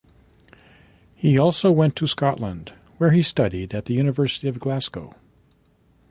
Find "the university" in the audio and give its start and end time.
3.85-4.47